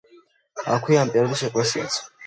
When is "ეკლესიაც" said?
1.51-2.03